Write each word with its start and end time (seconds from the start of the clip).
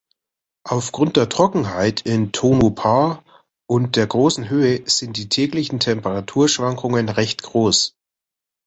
Aufgrund 0.67 1.15
der 1.15 1.29
Trockenheit 1.29 2.01
in 2.07 2.31
Tonopah 2.31 3.23
und 3.69 3.95
der 3.95 4.07
großen 4.07 4.49
Höhe 4.49 4.81
sind 4.89 5.15
die 5.15 5.29
täglichen 5.29 5.79
Temperaturschwankungen 5.79 7.07
recht 7.07 7.43
groß. 7.43 7.93